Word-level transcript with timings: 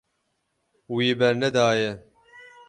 Wî 0.95 1.07
bernedaye. 1.19 1.91